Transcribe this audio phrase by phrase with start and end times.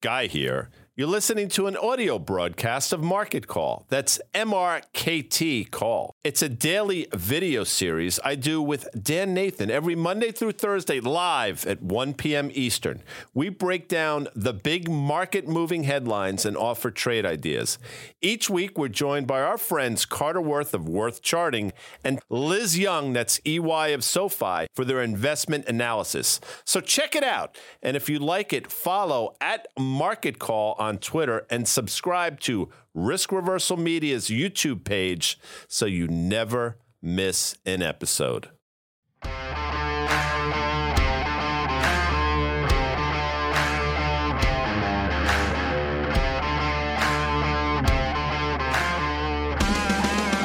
[0.00, 0.70] Guy here.
[1.00, 3.86] You're listening to an audio broadcast of Market Call.
[3.88, 6.14] That's MRKT Call.
[6.22, 11.66] It's a daily video series I do with Dan Nathan every Monday through Thursday live
[11.66, 12.50] at 1 p.m.
[12.52, 13.02] Eastern.
[13.32, 17.78] We break down the big market moving headlines and offer trade ideas.
[18.20, 21.72] Each week, we're joined by our friends Carter Worth of Worth Charting
[22.04, 26.42] and Liz Young, that's EY of SoFi, for their investment analysis.
[26.66, 27.56] So check it out.
[27.82, 33.32] And if you like it, follow at Market Call on Twitter and subscribe to Risk
[33.32, 38.50] Reversal Media's YouTube page so you never miss an episode.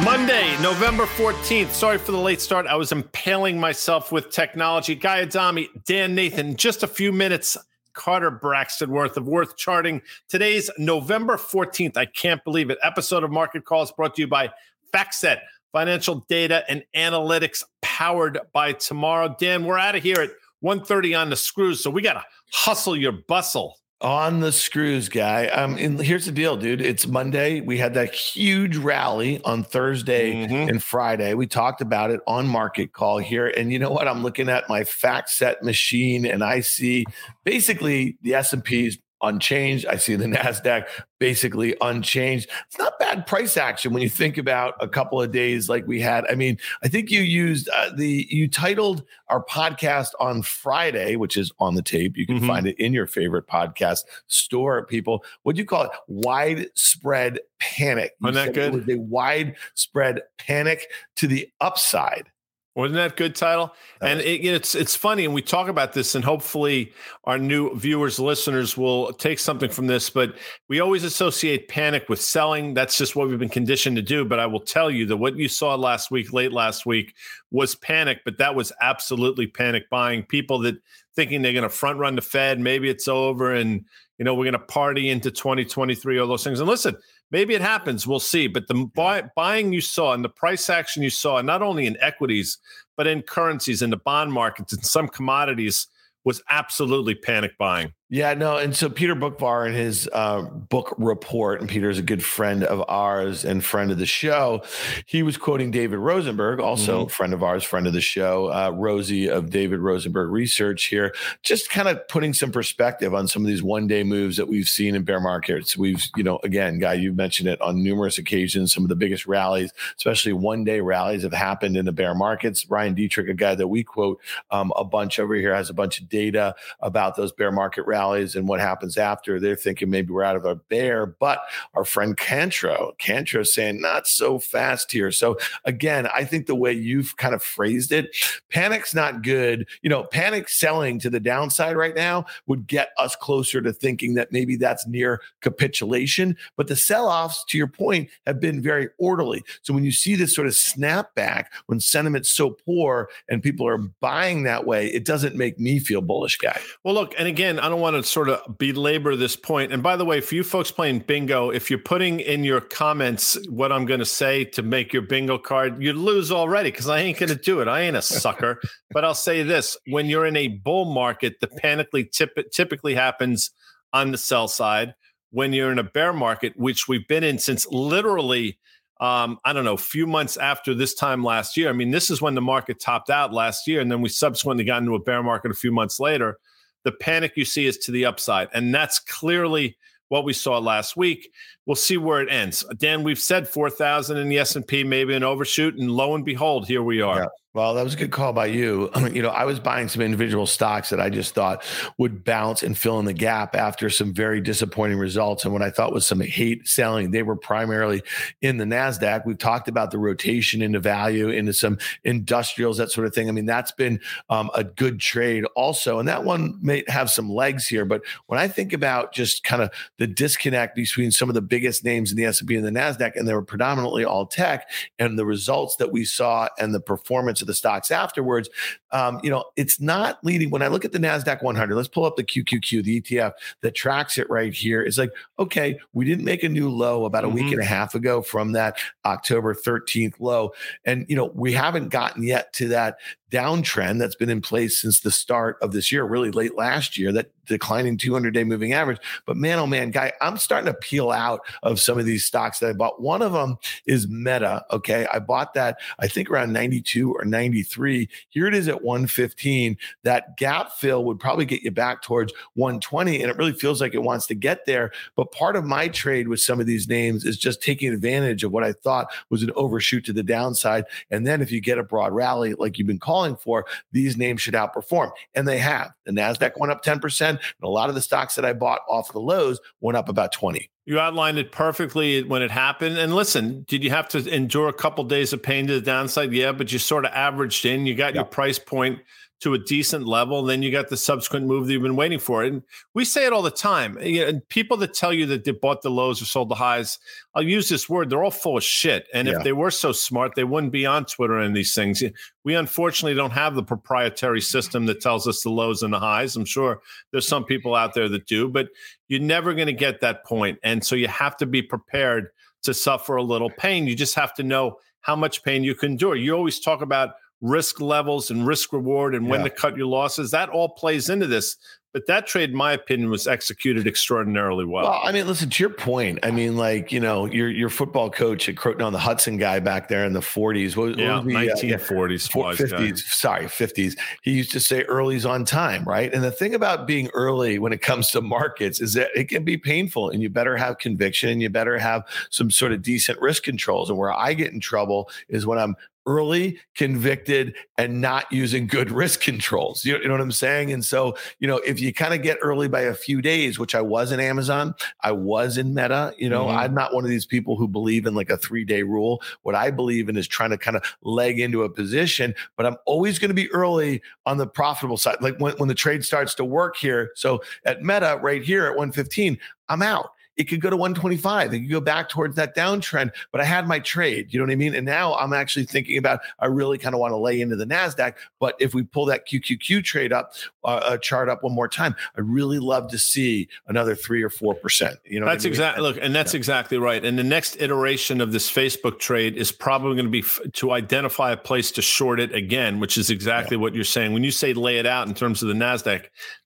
[0.05, 1.71] Monday, November 14th.
[1.71, 2.67] Sorry for the late start.
[2.67, 4.93] I was impaling myself with technology.
[4.93, 7.57] Guy Adami, Dan Nathan, just a few minutes.
[7.95, 10.01] Carter Braxton Worth of Worth Charting.
[10.29, 11.97] Today's November 14th.
[11.97, 12.77] I can't believe it.
[12.83, 14.51] Episode of Market Calls brought to you by
[14.93, 15.39] FactSet,
[15.71, 19.35] financial data and analytics powered by tomorrow.
[19.39, 20.29] Dan, we're out of here at
[20.63, 25.47] 1.30 on the screws, so we got to hustle your bustle on the screws, guy.
[25.47, 26.79] Um, and here's the deal, dude.
[26.79, 27.61] It's Monday.
[27.61, 30.69] We had that huge rally on Thursday mm-hmm.
[30.69, 31.33] and Friday.
[31.33, 33.47] We talked about it on Market Call here.
[33.47, 34.07] And you know what?
[34.07, 37.05] I'm looking at my FactSet machine, and I see
[37.43, 39.85] basically the S and P's unchanged.
[39.85, 40.87] I see the NASDAQ
[41.19, 42.49] basically unchanged.
[42.67, 45.99] It's not bad price action when you think about a couple of days like we
[45.99, 46.25] had.
[46.29, 51.37] I mean, I think you used uh, the, you titled our podcast on Friday, which
[51.37, 52.17] is on the tape.
[52.17, 52.47] You can mm-hmm.
[52.47, 55.23] find it in your favorite podcast store, people.
[55.43, 55.91] What do you call it?
[56.07, 58.15] Widespread panic.
[58.19, 58.73] You Wasn't that good?
[58.73, 60.87] It was a widespread panic
[61.17, 62.29] to the upside.
[62.75, 63.73] Wasn't that good title?
[64.01, 66.91] And it, it's it's funny, and we talk about this, and hopefully
[67.23, 70.09] our new viewers, listeners will take something from this.
[70.09, 70.35] But
[70.67, 72.73] we always associate panic with selling.
[72.73, 74.25] That's just what we've been conditioned to do.
[74.25, 77.15] But I will tell you that what you saw last week, late last week,
[77.49, 78.19] was panic.
[78.25, 80.23] But that was absolutely panic buying.
[80.23, 80.75] People that
[81.15, 83.85] thinking they're going to front run the Fed, maybe it's over, and
[84.17, 86.59] you know we're going to party into 2023, all those things.
[86.59, 86.97] And listen,
[87.35, 88.07] maybe it happens.
[88.07, 88.47] We'll see.
[88.47, 91.97] But the buy, buying you saw and the price action you saw, not only in
[91.99, 92.59] equities,
[92.95, 95.87] but in currencies, in the bond markets, and some commodities,
[96.23, 97.91] was absolutely panic buying.
[98.07, 102.03] Yeah, no, and so Peter Boockvar in his uh, Boock Report, and Peter is a
[102.03, 104.61] good friend of ours and friend of the show.
[105.07, 107.09] He was quoting David Rosenberg, also mm-hmm.
[107.09, 111.71] friend of ours, friend of the show, uh, Rosie of David Rosenberg Research here, just
[111.71, 115.01] kind of putting some perspective on some of these one-day moves that we've seen in
[115.01, 115.75] bear markets.
[115.75, 118.71] We've, you know, again, guy, you've mentioned it on numerous occasions.
[118.71, 122.69] Some of the biggest rallies, especially one-day rallies, have happened in the bear markets.
[122.69, 125.99] Ryan Detrick, a guy that we quote um, a bunch over here, has a bunch
[125.99, 130.11] of data about those bear market rallies rallies and what happens after, they're thinking maybe
[130.11, 131.05] we're out of our bear.
[131.05, 131.39] But
[131.75, 135.11] our friend Cantro, Cantro saying not so fast here.
[135.11, 138.13] So again, I think the way you've kind of phrased it,
[138.49, 139.65] panic's not good.
[139.81, 144.15] You know, panic selling to the downside right now would get us closer to thinking
[144.15, 146.35] that maybe that's near capitulation.
[146.57, 149.43] But the sell-offs, to your point, have been very orderly.
[149.61, 153.77] So when you see this sort of snapback, when sentiment's so poor and people are
[153.77, 156.59] buying that way, it doesn't make me feel bullish, guy.
[156.83, 159.71] Well, look, and again, I don't want to sort of belabor this point.
[159.71, 163.37] And by the way, for you folks playing bingo, if you're putting in your comments
[163.49, 166.99] what I'm going to say to make your bingo card, you lose already because I
[166.99, 167.67] ain't going to do it.
[167.67, 168.61] I ain't a sucker.
[168.91, 173.51] but I'll say this when you're in a bull market, the panically tip- typically happens
[173.93, 174.95] on the sell side.
[175.31, 178.57] When you're in a bear market, which we've been in since literally
[179.01, 181.67] um, I don't know, a few months after this time last year.
[181.67, 184.63] I mean, this is when the market topped out last year, and then we subsequently
[184.63, 186.39] got into a bear market a few months later
[186.85, 188.47] the panic you see is to the upside.
[188.53, 189.75] And that's clearly
[190.07, 191.33] what we saw last week.
[191.65, 192.63] We'll see where it ends.
[192.77, 195.75] Dan, we've said 4,000 in the S&P, maybe an overshoot.
[195.75, 197.23] And lo and behold, here we are.
[197.23, 197.27] Yeah.
[197.55, 198.89] Well, that was a good call by you.
[199.13, 201.63] you know, I was buying some individual stocks that I just thought
[201.97, 205.45] would bounce and fill in the gap after some very disappointing results.
[205.45, 208.03] And what I thought was some hate selling, they were primarily
[208.41, 209.25] in the NASDAQ.
[209.25, 213.29] We've talked about the rotation into value, into some industrials, that sort of thing.
[213.29, 215.97] I mean, that's been um, a good trade also.
[215.97, 217.85] And that one may have some legs here.
[217.85, 221.85] But when I think about just kind of the disconnect between some of the biggest
[221.85, 224.69] names in the S&P and the NASDAQ, and they were predominantly all tech,
[224.99, 228.49] and the results that we saw and the performance the stocks afterwards.
[228.91, 230.49] Um, you know, it's not leading.
[230.49, 233.75] When I look at the NASDAQ 100, let's pull up the QQQ, the ETF that
[233.75, 234.81] tracks it right here.
[234.81, 237.35] It's like, okay, we didn't make a new low about a mm-hmm.
[237.35, 240.51] week and a half ago from that October 13th low.
[240.85, 242.97] And, you know, we haven't gotten yet to that
[243.35, 247.11] downtrend that's been in place since the start of this year, really late last year,
[247.11, 248.99] that declining 200 day moving average.
[249.25, 252.59] But man, oh man, guy, I'm starting to peel out of some of these stocks
[252.59, 253.01] that I bought.
[253.01, 254.65] One of them is Meta.
[254.71, 255.07] Okay.
[255.11, 258.09] I bought that, I think around 92 or 93.
[258.29, 259.77] Here it is at 115.
[260.03, 263.21] That gap fill would probably get you back towards 120.
[263.21, 264.91] And it really feels like it wants to get there.
[265.15, 268.51] But part of my trade with some of these names is just taking advantage of
[268.51, 270.85] what I thought was an overshoot to the downside.
[271.11, 274.41] And then if you get a broad rally like you've been calling for, these names
[274.41, 275.11] should outperform.
[275.33, 275.91] And they have.
[276.05, 279.13] The NASDAQ went up 10%, and a lot of the stocks that I bought off
[279.13, 280.69] the lows went up about 20.
[280.85, 282.97] You outlined it perfectly when it happened.
[282.99, 286.31] And listen, did you have to endure a couple days of pain to the downside?
[286.31, 287.87] Yeah, but you sort of averaged in.
[287.87, 288.99] You got your price point
[289.41, 290.39] to a decent level.
[290.39, 292.43] And then you got the subsequent move that you've been waiting for.
[292.43, 293.97] And we say it all the time.
[293.99, 296.97] Eh, and people that tell you that they bought the lows or sold the highs,
[297.33, 299.07] I'll use this word, they're all full of shit.
[299.13, 299.37] And yeah.
[299.37, 302.01] if they were so smart, they wouldn't be on Twitter and these things.
[302.43, 306.35] We unfortunately don't have the proprietary system that tells us the lows and the highs.
[306.35, 308.69] I'm sure there's some people out there that do, but
[309.09, 310.59] you're never going to get that point.
[310.63, 312.29] And so you have to be prepared
[312.63, 313.85] to suffer a little pain.
[313.85, 316.15] You just have to know how much pain you can endure.
[316.15, 317.11] You always talk about
[317.41, 319.49] risk levels and risk reward and when yeah.
[319.49, 320.31] to cut your losses.
[320.31, 321.57] That all plays into this.
[321.93, 324.83] But that trade, in my opinion, was executed extraordinarily well.
[324.83, 326.19] Well, I mean, listen to your point.
[326.23, 329.61] I mean, like you know, your your football coach at Croton on the Hudson guy
[329.61, 330.75] back there in the forties.
[330.75, 333.05] What, yeah, uh, nineteen forties, fifties.
[333.05, 333.95] Sorry, fifties.
[334.23, 336.13] He used to say early's on time, right?
[336.13, 339.45] And the thing about being early when it comes to markets is that it can
[339.45, 343.21] be painful, and you better have conviction, and you better have some sort of decent
[343.21, 343.89] risk controls.
[343.89, 348.91] And where I get in trouble is when I'm early, convicted, and not using good
[348.91, 349.83] risk controls.
[349.83, 350.71] You, know what I'm saying?
[350.71, 353.75] And so, you know, if you kind of get early by a few days, which
[353.75, 356.57] I was in Amazon, I was in Meta, you know, mm-hmm.
[356.57, 359.21] I'm not one of these people who believe in like a three day rule.
[359.43, 362.77] What I believe in is trying to kind of leg into a position, but I'm
[362.85, 365.17] always going to be early on the profitable side.
[365.21, 367.11] Like when, when the trade starts to work here.
[367.15, 369.37] So at Meta right here at 115,
[369.69, 371.53] I'm out it could go to 125.
[371.53, 373.11] It could go back towards that downtrend.
[373.31, 374.33] But I had my trade.
[374.33, 374.75] You know what I mean?
[374.75, 377.65] And now I'm actually thinking about I really kind of want to lay into the
[377.65, 378.15] Nasdaq.
[378.39, 380.33] But if we pull that QQQ trade up,
[380.63, 384.29] uh, uh, chart up one more time, I really love to see another three or
[384.29, 384.99] four percent.
[385.05, 385.53] You know, that's I mean?
[385.53, 386.39] exactly look, and that's yeah.
[386.39, 387.03] exactly right.
[387.03, 390.71] And the next iteration of this Facebook trade is probably going to be f- to
[390.71, 393.61] identify a place to short it again, which is exactly yeah.
[393.61, 394.13] what you're saying.
[394.13, 396.05] When you say lay it out in terms of the Nasdaq,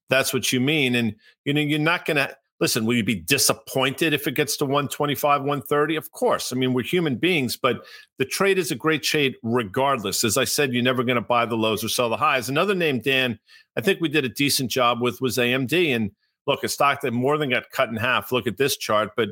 [0.10, 0.96] that's what you mean.
[0.96, 1.16] And
[1.46, 4.66] you know, you're not going to listen, will you be disappointed if it gets to
[4.66, 5.96] 125, 130?
[5.96, 6.52] Of course.
[6.52, 7.86] I mean, we're human beings, but
[8.18, 10.24] the trade is a great trade regardless.
[10.24, 12.50] As I said, you're never going to buy the lows or sell the highs.
[12.50, 13.40] Another name, Dan,
[13.78, 15.96] I think we did a decent job with was AMD.
[15.96, 16.12] And
[16.48, 18.32] look, a stock that more than got cut in half.
[18.32, 19.12] Look at this chart.
[19.16, 19.30] But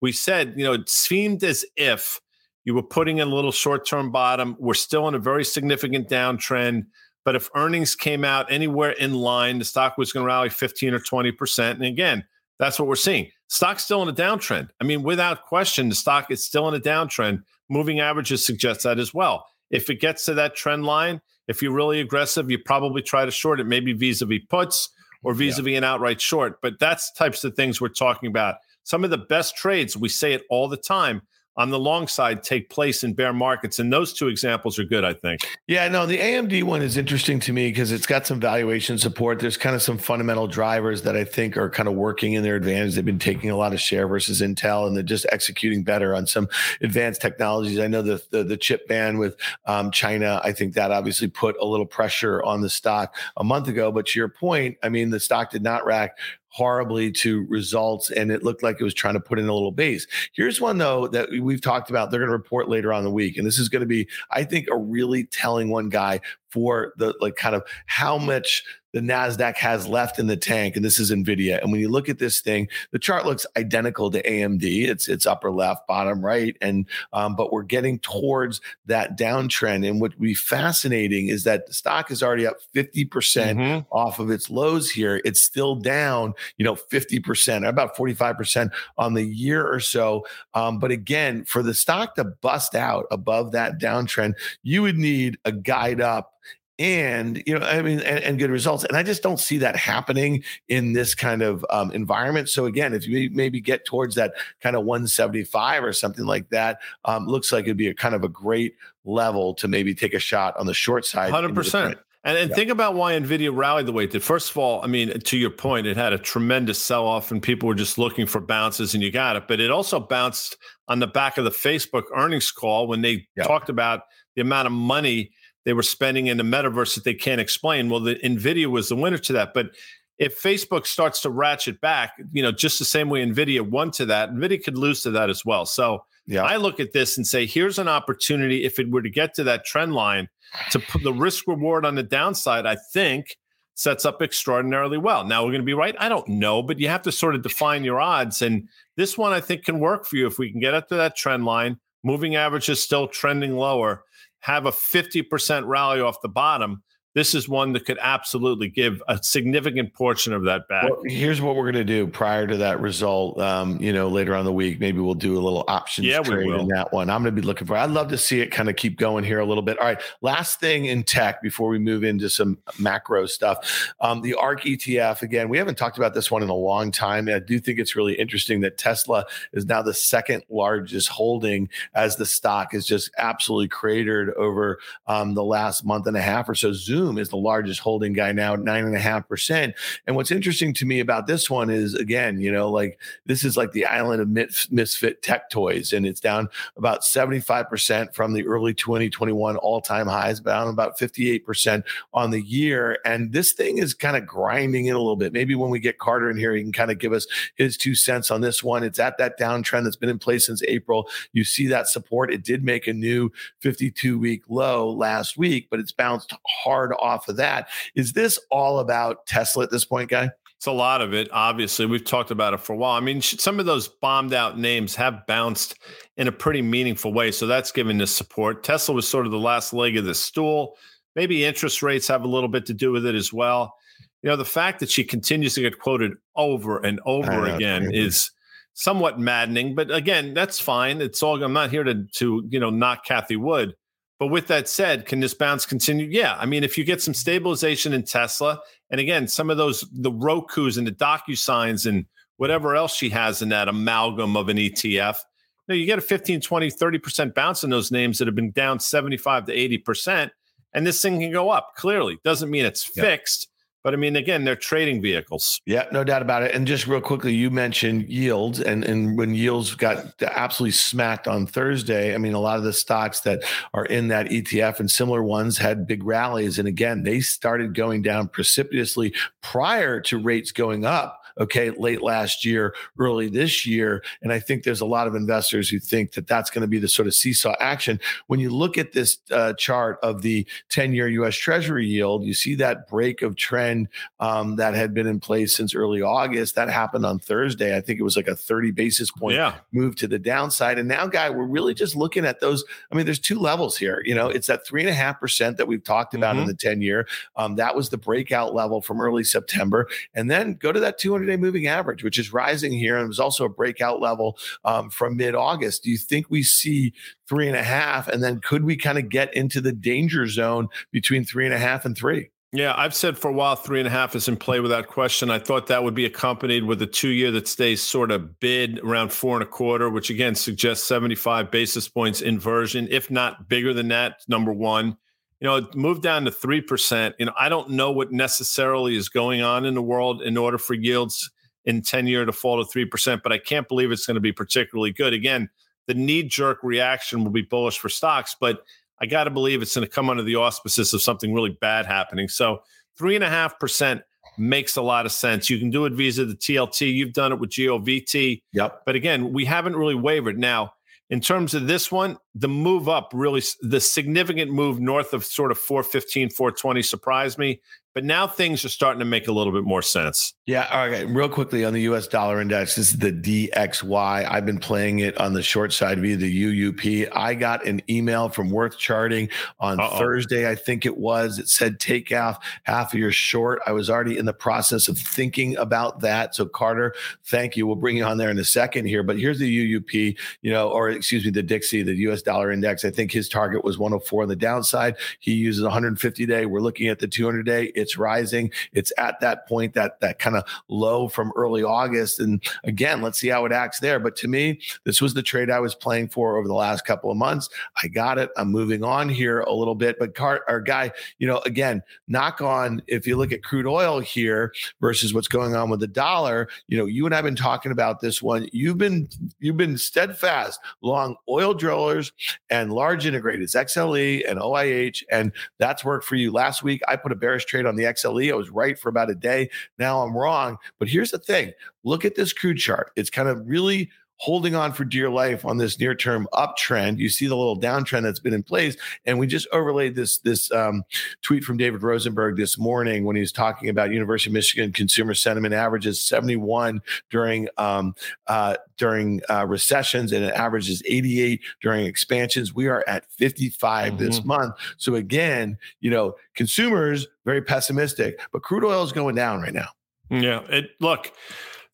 [0.00, 2.20] we said, you know, it seemed as if
[2.64, 4.56] you were putting in a little short term bottom.
[4.58, 6.86] We're still in a very significant downtrend.
[7.24, 10.94] But if earnings came out anywhere in line, the stock was going to rally 15
[10.94, 11.70] or 20%.
[11.72, 12.24] And again,
[12.60, 13.30] that's what we're seeing.
[13.48, 14.68] Stock's still in a downtrend.
[14.80, 17.42] I mean, without question, the stock is still in a downtrend.
[17.68, 19.46] Moving averages suggest that as well.
[19.70, 23.30] If it gets to that trend line, if you're really aggressive, you probably try to
[23.30, 24.90] short it, maybe vis-a-vis puts
[25.24, 26.60] or vis-a-vis an outright short.
[26.60, 28.56] But that's types of things we're talking about.
[28.84, 31.22] Some of the best trades, we say it all the time,
[31.56, 33.78] on the long side take place in bear markets.
[33.78, 35.40] And those two examples are good, I think.
[35.66, 39.40] Yeah, no, the AMD one is interesting to me because it's got some valuation support.
[39.40, 42.56] There's kind of some fundamental drivers that I think are kind of working in their
[42.56, 42.94] advantage.
[42.94, 46.26] They've been taking a lot of share versus Intel, and they're just executing better on
[46.26, 46.48] some
[46.80, 47.78] advanced technologies.
[47.78, 50.40] I know the the, the chip ban with um, China.
[50.44, 53.90] I think that obviously put a little pressure on the stock a month ago.
[53.92, 56.16] But to your point, I mean, the stock did not rack
[56.50, 59.72] horribly to results and it looked like it was trying to put in a little
[59.72, 60.06] base.
[60.32, 62.10] Here's one though that we've talked about.
[62.10, 64.44] They're going to report later on the week and this is going to be I
[64.44, 69.56] think a really telling one guy for the like kind of how much the Nasdaq
[69.56, 71.60] has left in the tank, and this is Nvidia.
[71.60, 74.62] And when you look at this thing, the chart looks identical to AMD.
[74.64, 79.88] It's it's upper left, bottom right, and um, but we're getting towards that downtrend.
[79.88, 83.96] And what would be fascinating is that the stock is already up fifty percent mm-hmm.
[83.96, 85.20] off of its lows here.
[85.24, 89.80] It's still down, you know, fifty percent, about forty five percent on the year or
[89.80, 90.26] so.
[90.54, 95.38] Um, but again, for the stock to bust out above that downtrend, you would need
[95.44, 96.34] a guide up
[96.80, 99.76] and you know i mean and, and, good results and i just don't see that
[99.76, 104.32] happening in this kind of um, environment so again if you maybe get towards that
[104.62, 108.24] kind of 175 or something like that um, looks like it'd be a kind of
[108.24, 112.50] a great level to maybe take a shot on the short side 100% and, and
[112.50, 112.56] yeah.
[112.56, 114.22] think about why Nvidia rallied the way it did.
[114.22, 117.42] First of all, I mean, to your point, it had a tremendous sell off and
[117.42, 119.48] people were just looking for bounces and you got it.
[119.48, 123.44] But it also bounced on the back of the Facebook earnings call when they yeah.
[123.44, 124.02] talked about
[124.36, 125.30] the amount of money
[125.64, 127.88] they were spending in the metaverse that they can't explain.
[127.88, 129.70] Well, the Nvidia was the winner to that, but
[130.18, 134.04] if Facebook starts to ratchet back, you know, just the same way Nvidia won to
[134.06, 135.64] that, Nvidia could lose to that as well.
[135.64, 136.44] So yeah.
[136.44, 139.44] I look at this and say, here's an opportunity if it were to get to
[139.44, 140.28] that trend line
[140.72, 142.66] to put the risk reward on the downside.
[142.66, 143.36] I think
[143.74, 145.24] sets up extraordinarily well.
[145.24, 145.96] Now we're going to be right.
[145.98, 148.42] I don't know, but you have to sort of define your odds.
[148.42, 150.96] And this one I think can work for you if we can get up to
[150.96, 151.78] that trend line.
[152.04, 154.04] Moving average is still trending lower.
[154.40, 156.82] Have a 50% rally off the bottom
[157.14, 160.84] this is one that could absolutely give a significant portion of that back.
[160.84, 163.40] Well, here's what we're going to do prior to that result.
[163.40, 166.48] Um, you know, later on the week, maybe we'll do a little options yeah, trade
[166.48, 167.10] in that one.
[167.10, 167.76] I'm going to be looking for.
[167.76, 169.76] I'd love to see it kind of keep going here a little bit.
[169.78, 173.92] All right, last thing in tech before we move into some macro stuff.
[174.00, 175.22] Um, the ARK ETF.
[175.22, 177.28] Again, we haven't talked about this one in a long time.
[177.28, 182.14] I do think it's really interesting that Tesla is now the second largest holding as
[182.14, 186.54] the stock is just absolutely cratered over um, the last month and a half or
[186.54, 186.72] so.
[186.72, 189.74] Zoom Zoom is the largest holding guy now nine and a half percent.
[190.06, 193.56] And what's interesting to me about this one is again, you know, like this is
[193.56, 198.74] like the island of misfit tech toys, and it's down about 75% from the early
[198.74, 202.98] 2021 all-time highs, down about 58% on the year.
[203.04, 205.32] And this thing is kind of grinding in a little bit.
[205.32, 207.94] Maybe when we get Carter in here, he can kind of give us his two
[207.94, 208.84] cents on this one.
[208.84, 211.08] It's at that downtrend that's been in place since April.
[211.32, 212.32] You see that support.
[212.32, 217.28] It did make a new 52 week low last week, but it's bounced hard off
[217.28, 217.68] of that.
[217.94, 220.30] Is this all about Tesla at this point, guy?
[220.60, 221.30] It's a lot of it.
[221.32, 222.92] Obviously, we've talked about it for a while.
[222.92, 225.78] I mean, some of those bombed out names have bounced
[226.18, 227.30] in a pretty meaningful way.
[227.30, 228.62] So that's given this support.
[228.62, 230.76] Tesla was sort of the last leg of the stool.
[231.16, 233.74] Maybe interest rates have a little bit to do with it as well.
[234.22, 237.90] You know, the fact that she continues to get quoted over and over know, again
[237.90, 238.30] is
[238.74, 239.74] somewhat maddening.
[239.74, 241.00] But again, that's fine.
[241.00, 241.42] It's all.
[241.42, 243.74] I'm not here to to you know knock Cathie Wood.
[244.20, 246.06] But with that said, can this bounce continue?
[246.06, 246.36] Yeah.
[246.38, 248.60] I mean, if you get some stabilization in Tesla,
[248.90, 252.04] and again, some of those, the Rokus and the DocuSigns and
[252.36, 256.02] whatever else she has in that amalgam of an ETF, you, know, you get a
[256.02, 260.30] 15, 20, 30% bounce in those names that have been down 75 to 80%.
[260.74, 262.18] And this thing can go up clearly.
[262.22, 263.48] Doesn't mean it's fixed,
[263.82, 265.60] but I mean, again, they're trading vehicles.
[265.66, 266.54] Yeah, no doubt about it.
[266.54, 271.46] And just real quickly, you mentioned yields, and and when yields got absolutely smacked on
[271.46, 273.42] Thursday, I mean, a lot of the stocks that
[273.74, 278.02] are in that ETF and similar ones had big rallies, and again, they started going
[278.02, 284.02] down precipitously prior to rates going up okay, late last year, early this year.
[284.22, 286.78] And I think there's a lot of investors who think that that's going to be
[286.78, 287.98] the sort of seesaw action.
[288.26, 292.34] When you look at this uh, chart of the 10 year US Treasury yield, you
[292.34, 293.88] see that break of trend
[294.20, 296.54] um, that had been in place since early August.
[296.54, 297.76] That happened on Thursday.
[297.76, 299.54] I think it was like a 30 basis point yeah.
[299.72, 300.78] move to the downside.
[300.78, 302.64] And now, guy, we're really just looking at those.
[302.92, 304.02] I mean, there's two levels here.
[304.04, 306.42] You know, it's that three and a half percent that we've talked about mm-hmm.
[306.42, 307.08] in the 10 year.
[307.36, 309.88] Um, that was the breakout level from early September.
[310.14, 313.20] And then go to that 200 day moving average, which is rising here and was
[313.20, 315.84] also a breakout level um, from mid August.
[315.84, 316.92] Do you think we see
[317.28, 318.08] three and a half?
[318.08, 321.58] And then could we kind of get into the danger zone between three and a
[321.58, 322.30] half and three?
[322.52, 325.30] Yeah, I've said for a while three and a half is in play without question.
[325.30, 328.80] I thought that would be accompanied with a two year that stays sort of bid
[328.80, 333.72] around four and a quarter, which again suggests 75 basis points inversion, if not bigger
[333.72, 334.22] than that.
[334.26, 334.96] Number one
[335.40, 337.14] you know, it moved down to 3%.
[337.18, 340.58] You know, I don't know what necessarily is going on in the world in order
[340.58, 341.30] for yields
[341.64, 344.32] in 10 year to fall to 3%, but I can't believe it's going to be
[344.32, 345.12] particularly good.
[345.12, 345.48] Again,
[345.86, 348.64] the knee jerk reaction will be bullish for stocks, but
[349.00, 351.86] I got to believe it's going to come under the auspices of something really bad
[351.86, 352.28] happening.
[352.28, 352.62] So,
[352.98, 354.02] three and a half percent
[354.36, 355.48] makes a lot of sense.
[355.48, 356.92] You can do it via the TLT.
[356.92, 358.42] You've done it with GOVT.
[358.52, 358.82] Yep.
[358.84, 360.38] But again, we haven't really wavered.
[360.38, 360.74] Now,
[361.10, 365.50] in terms of this one, the move up really, the significant move north of sort
[365.50, 367.60] of 415, 420 surprised me.
[367.92, 370.34] But now things are starting to make a little bit more sense.
[370.46, 370.68] Yeah.
[370.70, 371.08] All right.
[371.08, 374.30] Real quickly on the US dollar index, this is the DXY.
[374.30, 377.08] I've been playing it on the short side via the UUP.
[377.12, 379.28] I got an email from Worth Charting
[379.58, 379.98] on Uh-oh.
[379.98, 381.38] Thursday, I think it was.
[381.38, 383.60] It said take off half of your short.
[383.66, 386.34] I was already in the process of thinking about that.
[386.34, 386.94] So, Carter,
[387.24, 387.66] thank you.
[387.66, 389.02] We'll bring you on there in a second here.
[389.02, 392.84] But here's the UUP, you know, or excuse me, the Dixie, the US dollar index.
[392.84, 394.94] I think his target was 104 on the downside.
[395.18, 396.46] He uses 150 day.
[396.46, 398.50] We're looking at the 200 day It's rising.
[398.72, 402.20] It's at that point that that kind of low from early August.
[402.20, 403.98] And again, let's see how it acts there.
[403.98, 407.10] But to me, this was the trade I was playing for over the last couple
[407.10, 407.48] of months.
[407.82, 408.30] I got it.
[408.36, 409.98] I'm moving on here a little bit.
[409.98, 414.00] But car our guy, you know, again, knock on if you look at crude oil
[414.00, 417.72] here versus what's going on with the dollar, you know, you and I've been talking
[417.72, 418.48] about this one.
[418.52, 419.08] You've been
[419.38, 422.12] you've been steadfast long oil drillers
[422.50, 426.32] and large integrateds, XLE and OIH, and that's worked for you.
[426.32, 428.30] Last week, I put a bearish trade on the XLE.
[428.30, 429.50] I was right for about a day.
[429.78, 430.58] Now I'm wrong.
[430.78, 431.52] But here's the thing
[431.84, 432.92] look at this crude chart.
[432.96, 436.98] It's kind of really holding on for dear life on this near term uptrend.
[436.98, 440.52] You see the little downtrend that's been in place, and we just overlaid this this
[440.52, 440.84] um,
[441.22, 445.14] tweet from David Rosenberg this morning when he was talking about University of Michigan consumer
[445.14, 447.94] sentiment averages 71 during um,
[448.26, 452.54] uh, during uh, recessions, and it averages 88 during expansions.
[452.54, 454.04] We are at 55 mm-hmm.
[454.04, 454.54] this month.
[454.76, 459.68] So again, you know, consumers very pessimistic, but crude oil is going down right now.
[460.10, 461.12] Yeah, it look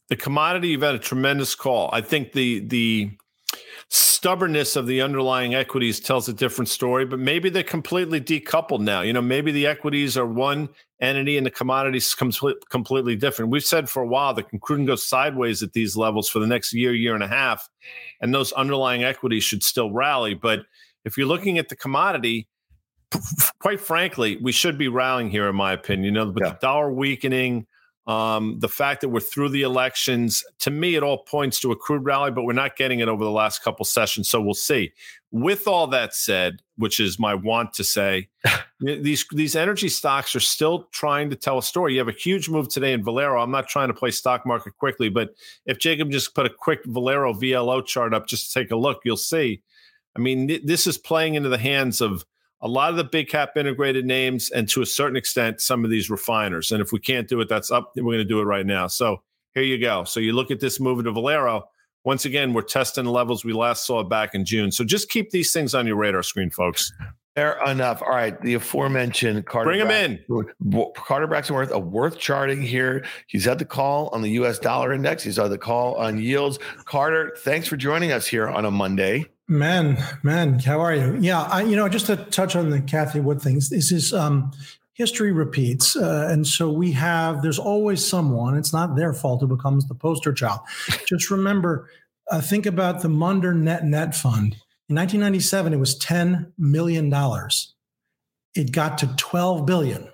[0.09, 1.91] the commodity you've had a tremendous call.
[1.93, 3.11] I think the the
[3.89, 9.01] stubbornness of the underlying equities tells a different story but maybe they're completely decoupled now.
[9.01, 10.69] You know maybe the equities are one
[11.01, 13.51] entity and the commodities comes completely different.
[13.51, 16.47] We've said for a while that crude can go sideways at these levels for the
[16.47, 17.69] next year year and a half
[18.21, 20.35] and those underlying equities should still rally.
[20.35, 20.67] But
[21.05, 22.49] if you're looking at the commodity
[23.61, 26.05] quite frankly we should be rallying here in my opinion.
[26.05, 26.51] You know but yeah.
[26.51, 27.67] the dollar weakening
[28.07, 31.77] um, the fact that we're through the elections, to me, it all points to a
[31.77, 34.29] crude rally, but we're not getting it over the last couple sessions.
[34.29, 34.93] So we'll see.
[35.33, 38.29] With all that said, which is my want to say,
[38.81, 41.95] these these energy stocks are still trying to tell a story.
[41.95, 43.43] You have a huge move today in Valero.
[43.43, 45.31] I'm not trying to play stock market quickly, but
[45.67, 49.01] if Jacob just put a quick Valero VLO chart up just to take a look,
[49.05, 49.63] you'll see.
[50.17, 52.25] I mean, th- this is playing into the hands of
[52.61, 55.91] a lot of the big cap integrated names and to a certain extent some of
[55.91, 58.45] these refiners and if we can't do it that's up we're going to do it
[58.45, 59.23] right now so
[59.55, 61.65] here you go so you look at this move to valero
[62.05, 65.31] once again we're testing the levels we last saw back in june so just keep
[65.31, 66.93] these things on your radar screen folks
[67.37, 68.01] Fair enough.
[68.01, 68.41] All right.
[68.41, 69.69] The aforementioned Carter.
[69.69, 70.91] Bring him in.
[70.97, 73.05] Carter Braxton Worth, a worth charting here.
[73.27, 75.23] He's had the call on the US dollar index.
[75.23, 76.59] He's had the call on yields.
[76.87, 79.27] Carter, thanks for joining us here on a Monday.
[79.49, 81.17] Man, man, how are you?
[81.21, 84.51] Yeah, I, you know, just to touch on the Cathie Wood things, this is um,
[84.95, 87.43] history repeats, uh, and so we have.
[87.43, 88.57] There's always someone.
[88.57, 90.61] It's not their fault who becomes the poster child.
[91.07, 91.89] just remember,
[92.29, 94.57] uh, think about the Munder Net Net Fund.
[94.89, 97.75] In 1997, it was 10 million dollars.
[98.57, 100.09] It got to 12 billion,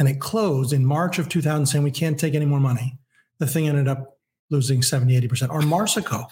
[0.00, 2.98] and it closed in March of 2000, saying we can't take any more money.
[3.38, 4.18] The thing ended up
[4.50, 5.52] losing 70, 80 percent.
[5.52, 6.26] Or Marsico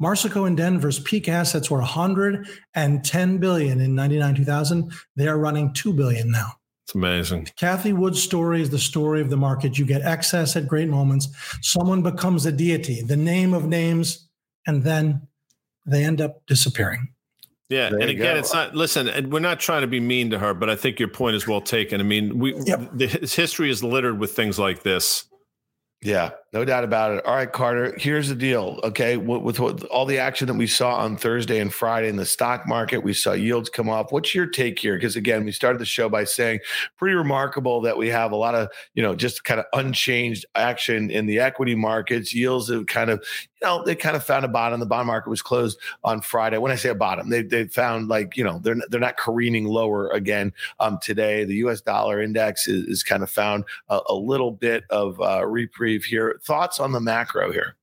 [0.00, 4.92] Marsico and Denver's peak assets were 110 billion in 99 2000.
[5.16, 6.52] They are running 2 billion now.
[6.86, 7.46] It's amazing.
[7.56, 9.78] Cathie Wood's story is the story of the market.
[9.78, 11.28] You get excess at great moments.
[11.60, 14.28] Someone becomes a deity, the name of names,
[14.66, 15.28] and then
[15.86, 17.12] they end up disappearing.
[17.68, 18.40] Yeah, there and again, go.
[18.40, 18.74] it's not.
[18.74, 21.36] Listen, and we're not trying to be mean to her, but I think your point
[21.36, 22.00] is well taken.
[22.00, 22.90] I mean, we yep.
[22.92, 25.26] the, history is littered with things like this.
[26.02, 27.24] Yeah, no doubt about it.
[27.24, 28.80] All right, Carter, here's the deal.
[28.82, 29.16] Okay.
[29.16, 32.26] With, with, with, all the action that we saw on Thursday and Friday in the
[32.26, 34.10] stock market, we saw yields come off.
[34.10, 34.96] What's your take here?
[34.96, 36.58] Because again, we started the show by saying
[36.96, 41.08] pretty remarkable that we have a lot of, you know, just kind of unchanged action
[41.08, 42.34] in the equity markets.
[42.34, 43.24] Yields have kind of,
[43.62, 44.80] you know, they kind of found a bottom.
[44.80, 46.58] The bond market was closed on Friday.
[46.58, 49.66] When I say a bottom, they, they found like, you know, they're, they're not careening
[49.66, 51.44] lower again um, today.
[51.44, 55.46] The US dollar index is, is kind of found a, a little bit of uh,
[55.46, 56.39] reprieve here.
[56.42, 57.76] Thoughts on the macro here?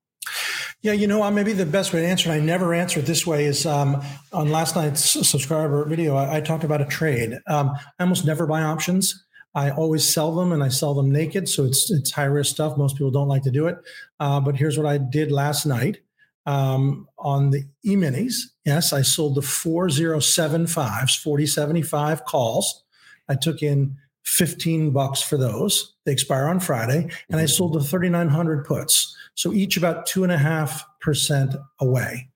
[0.81, 3.25] Yeah, you know, maybe the best way to answer, and I never answer it this
[3.25, 7.39] way, is um, on last night's subscriber video, I, I talked about a trade.
[7.47, 9.23] Um, I almost never buy options.
[9.55, 11.49] I always sell them and I sell them naked.
[11.49, 12.77] So it's it's high risk stuff.
[12.77, 13.77] Most people don't like to do it.
[14.19, 15.97] Uh, but here's what I did last night
[16.45, 18.35] um, on the e minis.
[18.65, 22.83] Yes, I sold the 4075s, 4075 calls.
[23.27, 25.95] I took in 15 bucks for those.
[26.07, 27.09] They expire on Friday.
[27.29, 27.47] And I mm-hmm.
[27.47, 29.13] sold the 3,900 puts.
[29.35, 32.29] So each about two and a half percent away.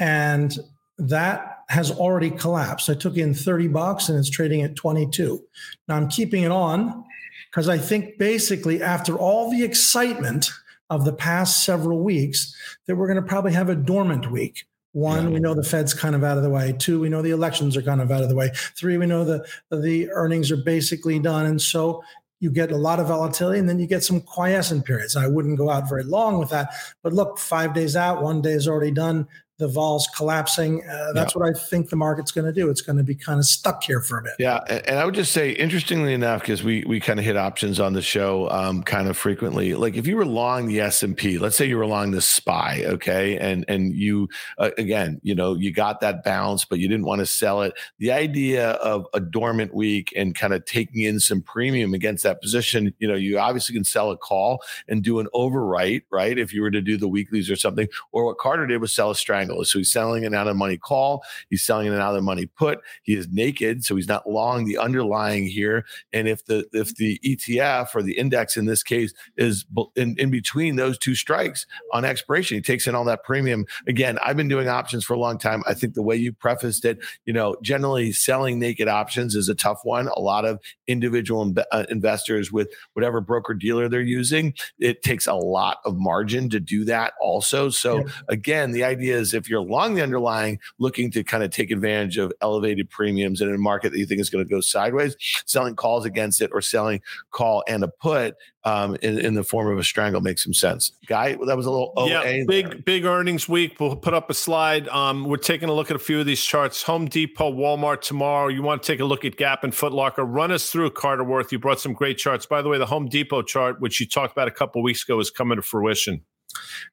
[0.00, 0.58] And
[0.98, 2.90] that has already collapsed.
[2.90, 5.40] I took in 30 bucks and it's trading at 22.
[5.86, 7.04] Now I'm keeping it on
[7.48, 10.50] because I think basically after all the excitement
[10.90, 12.52] of the past several weeks
[12.88, 14.66] that we're going to probably have a dormant week.
[14.94, 15.34] One, yeah.
[15.34, 16.74] we know the Fed's kind of out of the way.
[16.76, 18.50] Two, we know the elections are kind of out of the way.
[18.76, 22.02] Three, we know the the earnings are basically done, and so
[22.42, 25.14] you get a lot of volatility, and then you get some quiescent periods.
[25.14, 28.50] I wouldn't go out very long with that, but look, five days out, one day
[28.50, 29.28] is already done
[29.62, 30.84] the vols collapsing.
[30.84, 31.40] Uh, that's yeah.
[31.40, 32.68] what I think the market's going to do.
[32.68, 34.32] It's going to be kind of stuck here for a bit.
[34.38, 37.78] Yeah, and I would just say, interestingly enough, because we we kind of hit options
[37.78, 39.74] on the show um, kind of frequently.
[39.74, 42.20] Like if you were long the S and P, let's say you were long the
[42.20, 46.88] SPY, okay, and and you uh, again, you know, you got that bounce, but you
[46.88, 47.72] didn't want to sell it.
[47.98, 52.42] The idea of a dormant week and kind of taking in some premium against that
[52.42, 56.36] position, you know, you obviously can sell a call and do an overwrite, right?
[56.36, 59.10] If you were to do the weeklies or something, or what Carter did was sell
[59.10, 59.51] a strangle.
[59.64, 62.80] So he's selling an out of money call, he's selling an out of money put.
[63.02, 65.84] He is naked, so he's not long the underlying here.
[66.12, 69.64] And if the if the ETF or the index in this case is
[69.96, 73.66] in, in between those two strikes on expiration, he takes in all that premium.
[73.86, 75.62] Again, I've been doing options for a long time.
[75.66, 79.54] I think the way you prefaced it, you know, generally selling naked options is a
[79.54, 80.08] tough one.
[80.08, 85.34] A lot of individual uh, investors with whatever broker dealer they're using, it takes a
[85.34, 87.68] lot of margin to do that also.
[87.68, 88.04] So yeah.
[88.28, 92.18] again, the idea is if you're long the underlying, looking to kind of take advantage
[92.18, 95.76] of elevated premiums in a market that you think is going to go sideways, selling
[95.76, 97.00] calls against it or selling
[97.30, 100.92] call and a put um, in, in, the form of a strangle makes some sense.
[101.06, 102.78] Guy, that was a little OA yeah, big there.
[102.78, 103.80] big earnings week.
[103.80, 104.88] We'll put up a slide.
[104.88, 106.82] Um, we're taking a look at a few of these charts.
[106.84, 108.48] Home Depot, Walmart tomorrow.
[108.48, 110.24] You want to take a look at Gap and Foot Locker.
[110.24, 111.50] Run us through Carter Worth.
[111.50, 112.46] You brought some great charts.
[112.46, 115.18] By the way, the Home Depot chart, which you talked about a couple weeks ago,
[115.18, 116.22] is coming to fruition.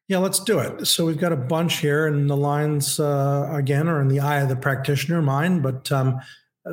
[0.08, 0.86] Yeah, let's do it.
[0.86, 4.40] So we've got a bunch here, and the lines uh, again are in the eye
[4.40, 6.20] of the practitioner, mine, but um,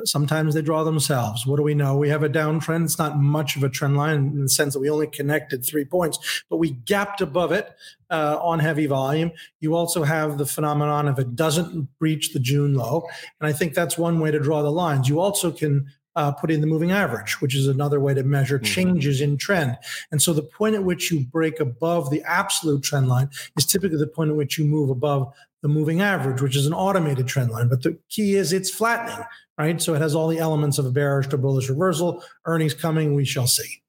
[0.03, 1.45] sometimes they draw themselves.
[1.45, 1.95] What do we know?
[1.95, 2.85] We have a downtrend.
[2.85, 5.85] It's not much of a trend line in the sense that we only connected three
[5.85, 7.69] points, but we gapped above it
[8.09, 9.31] uh, on heavy volume.
[9.59, 13.07] You also have the phenomenon if it doesn't breach the June low,
[13.39, 15.07] and I think that's one way to draw the lines.
[15.07, 18.57] You also can uh, put in the moving average, which is another way to measure
[18.57, 18.65] mm-hmm.
[18.65, 19.77] changes in trend.
[20.11, 23.99] And so the point at which you break above the absolute trend line is typically
[23.99, 27.51] the point at which you move above the moving average, which is an automated trend
[27.51, 27.69] line.
[27.69, 29.25] But the key is it's flattening,
[29.57, 29.79] right?
[29.81, 32.23] So it has all the elements of a bearish to bullish reversal.
[32.45, 33.81] Earnings coming, we shall see.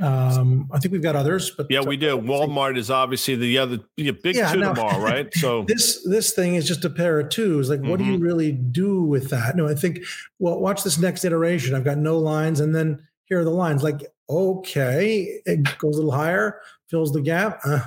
[0.00, 2.18] Um, I think we've got others, but yeah, we do.
[2.18, 5.32] Walmart is obviously the other yeah, big yeah, two now, tomorrow, right?
[5.36, 7.70] So this this thing is just a pair of twos.
[7.70, 7.90] Like, mm-hmm.
[7.90, 8.22] what do you mm-hmm.
[8.22, 9.56] really do with that?
[9.56, 10.00] No, I think.
[10.38, 11.74] Well, watch this next iteration.
[11.74, 13.82] I've got no lines, and then here are the lines.
[13.82, 17.60] Like, okay, it goes a little higher, fills the gap.
[17.64, 17.80] Uh,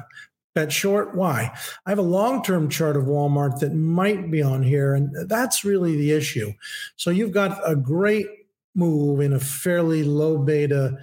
[0.55, 1.15] bet short.
[1.15, 1.51] Why?
[1.85, 5.63] I have a long term chart of Walmart that might be on here, and that's
[5.63, 6.53] really the issue.
[6.95, 8.27] So you've got a great
[8.75, 10.97] move in a fairly low beta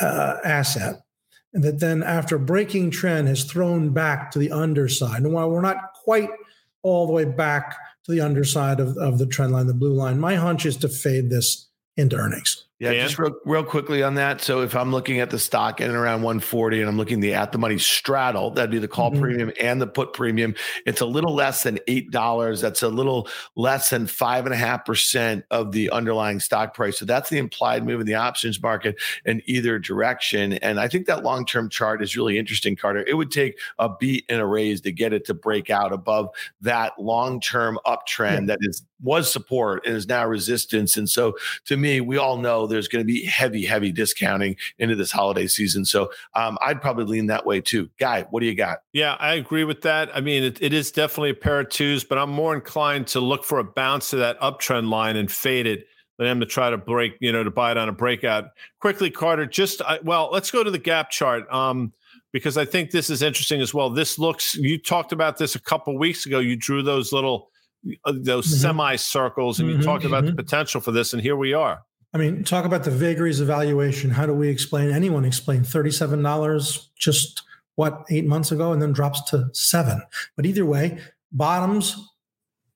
[0.00, 1.02] uh, asset
[1.54, 5.22] and that then after breaking trend has thrown back to the underside.
[5.22, 6.30] And while we're not quite
[6.82, 10.18] all the way back to the underside of, of the trend line, the blue line,
[10.18, 12.66] my hunch is to fade this into earnings.
[12.82, 14.40] Yeah, just real, real quickly on that.
[14.40, 17.32] So if I'm looking at the stock in and around 140 and I'm looking the
[17.32, 19.20] at the money straddle, that'd be the call mm-hmm.
[19.20, 20.56] premium and the put premium.
[20.84, 22.60] It's a little less than eight dollars.
[22.60, 26.98] That's a little less than five and a half percent of the underlying stock price.
[26.98, 30.54] So that's the implied move in the options market in either direction.
[30.54, 33.04] And I think that long term chart is really interesting, Carter.
[33.06, 36.30] It would take a beat and a raise to get it to break out above
[36.62, 38.46] that long term uptrend yeah.
[38.46, 40.96] that is was support and is now resistance.
[40.96, 44.96] And so to me, we all know there's going to be heavy, heavy discounting into
[44.96, 45.84] this holiday season.
[45.84, 47.88] So um, I'd probably lean that way too.
[47.98, 48.78] Guy, what do you got?
[48.92, 50.10] Yeah, I agree with that.
[50.14, 53.20] I mean, it, it is definitely a pair of twos, but I'm more inclined to
[53.20, 55.86] look for a bounce to that uptrend line and fade it
[56.18, 58.50] than them to try to break, you know, to buy it on a breakout.
[58.80, 61.50] Quickly, Carter, just, I, well, let's go to the gap chart.
[61.52, 61.92] Um,
[62.32, 63.90] because I think this is interesting as well.
[63.90, 66.38] This looks, you talked about this a couple weeks ago.
[66.38, 67.50] You drew those little,
[68.04, 68.56] uh, those mm-hmm.
[68.56, 70.36] semi circles and mm-hmm, you talked about mm-hmm.
[70.36, 71.82] the potential for this, and here we are.
[72.14, 74.10] I mean, talk about the vagaries of valuation.
[74.10, 74.90] How do we explain?
[74.90, 77.42] Anyone explain thirty-seven dollars just
[77.76, 80.02] what eight months ago, and then drops to seven.
[80.36, 81.00] But either way,
[81.32, 81.96] bottoms.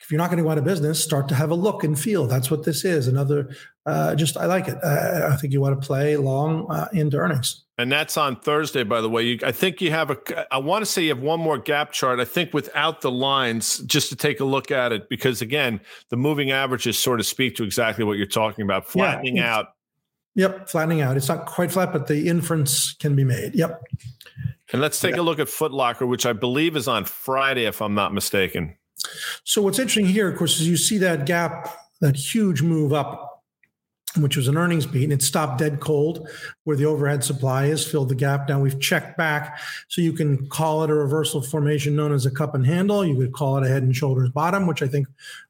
[0.07, 1.99] If you're not going to go out of business, start to have a look and
[1.99, 2.29] feel.
[2.29, 3.09] That's what this is.
[3.09, 3.51] Another,
[3.87, 4.79] uh, just I like it.
[4.81, 7.65] Uh, I think you want to play long uh, into earnings.
[7.77, 9.25] And that's on Thursday, by the way.
[9.25, 10.55] You, I think you have a.
[10.55, 12.21] I want to say you have one more gap chart.
[12.21, 16.17] I think without the lines, just to take a look at it, because again, the
[16.17, 19.67] moving averages sort of speak to exactly what you're talking about, flattening yeah, out.
[20.37, 21.17] Yep, flattening out.
[21.17, 23.57] It's not quite flat, but the inference can be made.
[23.57, 23.83] Yep.
[24.73, 25.21] And let's take yeah.
[25.21, 28.77] a look at Footlocker, which I believe is on Friday, if I'm not mistaken.
[29.45, 33.37] So what's interesting here, of course, is you see that gap, that huge move up
[34.19, 36.29] which was an earnings beat, and it stopped dead cold
[36.65, 38.49] where the overhead supply is, filled the gap.
[38.49, 42.31] Now we've checked back, so you can call it a reversal formation known as a
[42.31, 43.05] cup and handle.
[43.05, 45.09] You could call it a head and shoulders bottom, which I think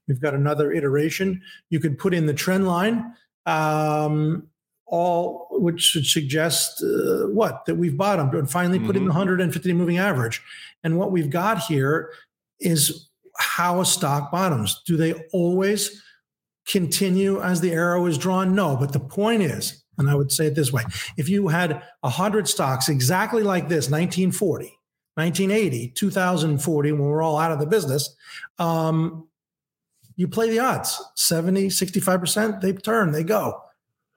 [0.08, 1.42] we've got another iteration.
[1.70, 3.14] You could put in the trend line,
[3.46, 4.48] um,
[4.86, 8.86] all which should suggest uh, what that we've bottomed and finally mm-hmm.
[8.86, 10.42] put in the 150 moving average.
[10.84, 12.10] And what we've got here
[12.60, 13.05] is
[13.38, 14.82] how a stock bottoms.
[14.86, 16.02] Do they always
[16.66, 18.54] continue as the arrow is drawn?
[18.54, 18.76] No.
[18.76, 20.82] But the point is, and I would say it this way
[21.16, 24.66] if you had 100 stocks exactly like this, 1940,
[25.14, 28.14] 1980, 2040, when we're all out of the business,
[28.58, 29.28] um,
[30.16, 33.62] you play the odds 70, 65%, they turn, they go.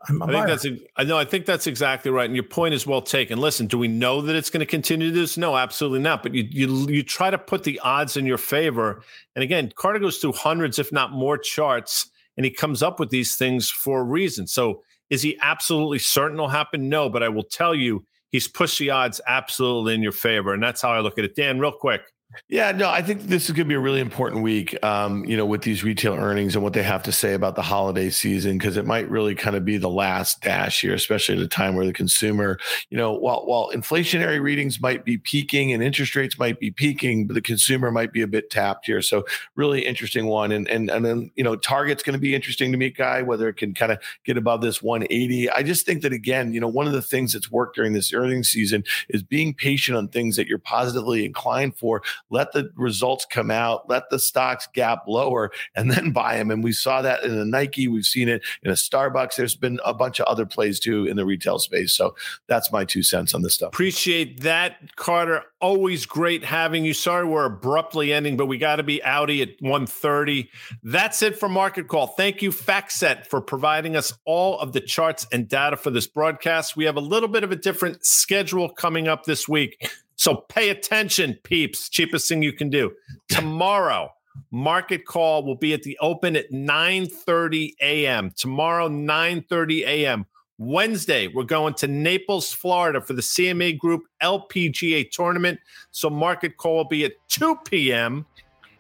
[0.07, 2.73] I'm, I'm i think that's I know I think that's exactly right, and your point
[2.73, 3.39] is well taken.
[3.39, 5.37] Listen, do we know that it's going to continue to this?
[5.37, 6.23] No, absolutely not.
[6.23, 9.01] But you you you try to put the odds in your favor,
[9.35, 13.09] and again, Carter goes through hundreds, if not more, charts, and he comes up with
[13.09, 14.47] these things for a reason.
[14.47, 16.87] So, is he absolutely certain it'll happen?
[16.87, 20.63] No, but I will tell you, he's pushed the odds absolutely in your favor, and
[20.63, 21.35] that's how I look at it.
[21.35, 22.03] Dan, real quick.
[22.47, 25.35] Yeah, no, I think this is going to be a really important week, um, you
[25.35, 28.57] know, with these retail earnings and what they have to say about the holiday season,
[28.59, 31.75] because it might really kind of be the last dash here, especially at a time
[31.75, 32.59] where the consumer,
[32.91, 37.25] you know, while while inflationary readings might be peaking and interest rates might be peaking,
[37.25, 39.01] but the consumer might be a bit tapped here.
[39.01, 40.51] So really interesting one.
[40.51, 43.49] And and and then, you know, Target's going to be interesting to me, guy, whether
[43.49, 45.49] it can kind of get above this 180.
[45.49, 48.13] I just think that again, you know, one of the things that's worked during this
[48.13, 53.25] earnings season is being patient on things that you're positively inclined for let the results
[53.25, 56.51] come out, let the stocks gap lower, and then buy them.
[56.51, 59.35] And we saw that in a Nike, we've seen it in a Starbucks.
[59.35, 61.93] There's been a bunch of other plays too in the retail space.
[61.93, 62.15] So
[62.47, 63.69] that's my two cents on this stuff.
[63.69, 65.43] Appreciate that, Carter.
[65.61, 66.93] Always great having you.
[66.93, 70.47] Sorry we're abruptly ending, but we got to be outy at 1.30.
[70.83, 72.07] That's it for Market Call.
[72.07, 76.75] Thank you, FactSet, for providing us all of the charts and data for this broadcast.
[76.75, 79.89] We have a little bit of a different schedule coming up this week.
[80.19, 81.87] So pay attention, peeps.
[81.87, 82.91] Cheapest thing you can do.
[83.29, 84.11] Tomorrow,
[84.51, 88.29] market call will be at the open at 9:30 a.m.
[88.35, 90.25] Tomorrow, 9:30 a.m.
[90.57, 95.57] Wednesday, we're going to Naples, Florida for the CME Group LPGA tournament.
[95.91, 98.25] So market call will be at 2 p.m.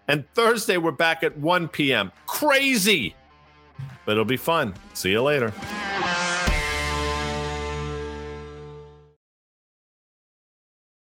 [0.09, 2.11] And Thursday, we're back at 1 p.m.
[2.27, 3.15] Crazy,
[4.05, 4.73] but it'll be fun.
[4.93, 5.53] See you later.